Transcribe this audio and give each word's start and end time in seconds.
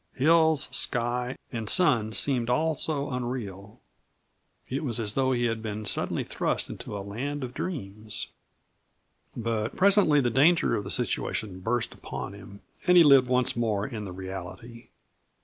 Hills, 0.15 0.67
sky, 0.71 1.37
and 1.51 1.69
sun 1.69 2.11
seemed 2.13 2.49
also 2.49 3.11
unreal. 3.11 3.79
It 4.67 4.83
was 4.83 4.99
as 4.99 5.13
though 5.13 5.31
he 5.31 5.43
had 5.45 5.61
been 5.61 5.85
suddenly 5.85 6.23
thrust 6.23 6.71
into 6.71 6.97
a 6.97 7.05
land 7.05 7.43
of 7.43 7.53
dreams. 7.53 8.29
But 9.37 9.75
presently 9.75 10.19
the 10.19 10.31
danger 10.31 10.75
of 10.75 10.83
the 10.85 10.89
situation 10.89 11.59
burst 11.59 11.93
upon 11.93 12.33
him, 12.33 12.61
and 12.87 12.97
he 12.97 13.03
lived 13.03 13.27
once 13.27 13.55
more 13.55 13.85
in 13.85 14.05
the 14.05 14.11
reality. 14.11 14.87